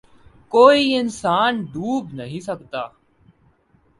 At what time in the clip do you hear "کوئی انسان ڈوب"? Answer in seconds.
0.51-2.09